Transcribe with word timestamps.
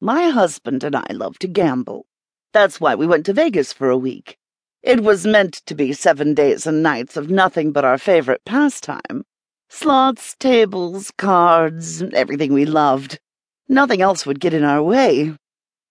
My 0.00 0.28
husband 0.28 0.84
and 0.84 0.94
I 0.94 1.06
love 1.10 1.38
to 1.38 1.48
gamble. 1.48 2.06
That's 2.52 2.80
why 2.80 2.94
we 2.94 3.06
went 3.06 3.24
to 3.26 3.32
Vegas 3.32 3.72
for 3.72 3.88
a 3.88 3.96
week. 3.96 4.36
It 4.82 5.02
was 5.02 5.26
meant 5.26 5.54
to 5.66 5.74
be 5.74 5.92
seven 5.94 6.34
days 6.34 6.66
and 6.66 6.82
nights 6.82 7.16
of 7.16 7.30
nothing 7.30 7.72
but 7.72 7.84
our 7.84 7.98
favorite 7.98 8.44
pastime 8.44 9.24
slots, 9.68 10.36
tables, 10.38 11.10
cards, 11.16 12.02
everything 12.02 12.52
we 12.52 12.64
loved. 12.64 13.18
Nothing 13.68 14.00
else 14.00 14.24
would 14.24 14.38
get 14.38 14.54
in 14.54 14.64
our 14.64 14.82
way. 14.82 15.34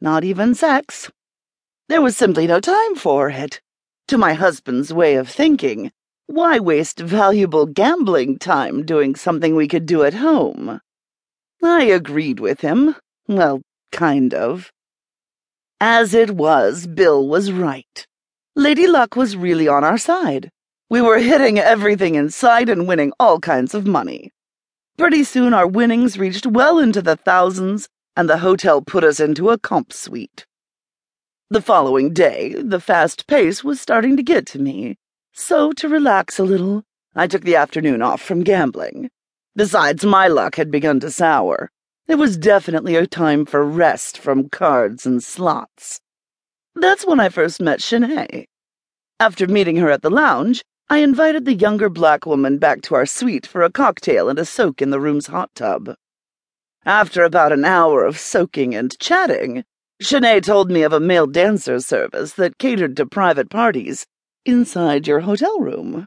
Not 0.00 0.24
even 0.24 0.54
sex. 0.54 1.10
There 1.88 2.02
was 2.02 2.16
simply 2.16 2.46
no 2.46 2.60
time 2.60 2.94
for 2.94 3.28
it. 3.28 3.60
To 4.08 4.18
my 4.18 4.34
husband's 4.34 4.92
way 4.92 5.16
of 5.16 5.28
thinking, 5.28 5.90
why 6.26 6.58
waste 6.58 7.00
valuable 7.00 7.66
gambling 7.66 8.38
time 8.38 8.84
doing 8.84 9.14
something 9.14 9.54
we 9.54 9.68
could 9.68 9.86
do 9.86 10.04
at 10.04 10.14
home? 10.14 10.80
I 11.62 11.84
agreed 11.84 12.40
with 12.40 12.60
him. 12.60 12.94
Well, 13.26 13.62
kind 13.92 14.34
of. 14.34 14.72
As 15.80 16.14
it 16.14 16.30
was, 16.30 16.86
Bill 16.86 17.26
was 17.26 17.52
right. 17.52 18.06
Lady 18.54 18.86
Luck 18.86 19.16
was 19.16 19.36
really 19.36 19.68
on 19.68 19.84
our 19.84 19.98
side. 19.98 20.50
We 20.88 21.00
were 21.00 21.18
hitting 21.18 21.58
everything 21.58 22.14
in 22.14 22.30
sight 22.30 22.68
and 22.68 22.88
winning 22.88 23.12
all 23.20 23.40
kinds 23.40 23.74
of 23.74 23.86
money. 23.86 24.32
Pretty 24.96 25.24
soon 25.24 25.52
our 25.52 25.66
winnings 25.66 26.18
reached 26.18 26.46
well 26.46 26.78
into 26.78 27.02
the 27.02 27.16
thousands, 27.16 27.88
and 28.16 28.30
the 28.30 28.38
hotel 28.38 28.80
put 28.80 29.04
us 29.04 29.20
into 29.20 29.50
a 29.50 29.58
comp 29.58 29.92
suite. 29.92 30.46
The 31.50 31.60
following 31.60 32.14
day, 32.14 32.54
the 32.54 32.80
fast 32.80 33.26
pace 33.26 33.62
was 33.62 33.80
starting 33.80 34.16
to 34.16 34.22
get 34.22 34.46
to 34.46 34.58
me, 34.58 34.96
so 35.32 35.72
to 35.72 35.88
relax 35.88 36.38
a 36.38 36.44
little, 36.44 36.82
I 37.14 37.26
took 37.26 37.44
the 37.44 37.56
afternoon 37.56 38.00
off 38.00 38.22
from 38.22 38.42
gambling. 38.42 39.10
Besides, 39.54 40.04
my 40.04 40.28
luck 40.28 40.56
had 40.56 40.70
begun 40.70 40.98
to 41.00 41.10
sour. 41.10 41.70
It 42.08 42.16
was 42.16 42.36
definitely 42.36 42.94
a 42.94 43.06
time 43.06 43.44
for 43.44 43.64
rest 43.64 44.16
from 44.16 44.48
cards 44.48 45.06
and 45.06 45.22
slots. 45.22 46.00
That's 46.76 47.04
when 47.04 47.18
I 47.18 47.28
first 47.28 47.60
met 47.60 47.80
Shanae. 47.80 48.46
After 49.18 49.48
meeting 49.48 49.76
her 49.76 49.90
at 49.90 50.02
the 50.02 50.10
lounge, 50.10 50.62
I 50.88 50.98
invited 50.98 51.44
the 51.44 51.54
younger 51.54 51.88
black 51.88 52.24
woman 52.24 52.58
back 52.58 52.82
to 52.82 52.94
our 52.94 53.06
suite 53.06 53.44
for 53.44 53.62
a 53.62 53.72
cocktail 53.72 54.28
and 54.28 54.38
a 54.38 54.44
soak 54.44 54.80
in 54.80 54.90
the 54.90 55.00
room's 55.00 55.26
hot 55.26 55.50
tub. 55.56 55.96
After 56.84 57.24
about 57.24 57.50
an 57.50 57.64
hour 57.64 58.04
of 58.04 58.18
soaking 58.18 58.76
and 58.76 58.96
chatting, 59.00 59.64
Shanae 60.00 60.42
told 60.42 60.70
me 60.70 60.82
of 60.82 60.92
a 60.92 61.00
male 61.00 61.26
dancer 61.26 61.80
service 61.80 62.34
that 62.34 62.58
catered 62.58 62.96
to 62.98 63.06
private 63.06 63.50
parties 63.50 64.06
inside 64.44 65.08
your 65.08 65.20
hotel 65.20 65.58
room. 65.58 66.06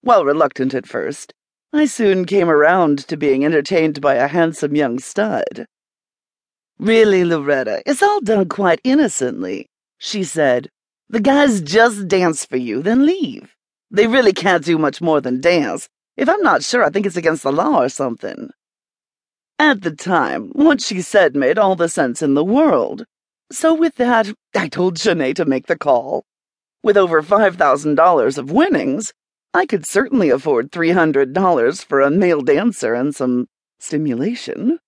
While 0.00 0.24
reluctant 0.24 0.74
at 0.74 0.88
first, 0.88 1.32
I 1.72 1.84
soon 1.84 2.24
came 2.24 2.48
around 2.48 3.06
to 3.08 3.16
being 3.16 3.44
entertained 3.44 4.00
by 4.00 4.14
a 4.14 4.28
handsome 4.28 4.74
young 4.74 4.98
stud. 4.98 5.66
Really, 6.78 7.24
Loretta, 7.24 7.82
it's 7.84 8.02
all 8.02 8.20
done 8.20 8.48
quite 8.48 8.80
innocently, 8.84 9.66
she 9.98 10.24
said. 10.24 10.70
The 11.10 11.20
guys 11.20 11.60
just 11.60 12.08
dance 12.08 12.44
for 12.44 12.56
you, 12.56 12.82
then 12.82 13.04
leave. 13.04 13.54
They 13.90 14.06
really 14.06 14.32
can't 14.32 14.64
do 14.64 14.78
much 14.78 15.00
more 15.00 15.20
than 15.20 15.40
dance. 15.40 15.88
If 16.16 16.28
I'm 16.28 16.42
not 16.42 16.62
sure, 16.62 16.84
I 16.84 16.90
think 16.90 17.04
it's 17.04 17.16
against 17.16 17.42
the 17.42 17.52
law 17.52 17.82
or 17.82 17.88
something. 17.88 18.50
At 19.58 19.82
the 19.82 19.90
time, 19.90 20.50
what 20.52 20.80
she 20.80 21.02
said 21.02 21.34
made 21.34 21.58
all 21.58 21.76
the 21.76 21.88
sense 21.88 22.22
in 22.22 22.34
the 22.34 22.44
world. 22.44 23.04
So 23.50 23.74
with 23.74 23.96
that, 23.96 24.32
I 24.54 24.68
told 24.68 24.96
Shanae 24.96 25.34
to 25.34 25.44
make 25.44 25.66
the 25.66 25.76
call. 25.76 26.24
With 26.82 26.96
over 26.96 27.22
$5,000 27.22 28.38
of 28.38 28.52
winnings, 28.52 29.12
I 29.52 29.66
could 29.66 29.84
certainly 29.84 30.30
afford 30.30 30.70
$300 30.72 31.84
for 31.84 32.00
a 32.00 32.10
male 32.10 32.40
dancer 32.40 32.94
and 32.94 33.14
some 33.14 33.48
stimulation. 33.78 34.78